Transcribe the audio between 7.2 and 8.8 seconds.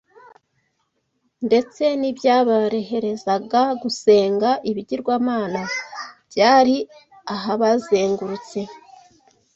ahabazengurutse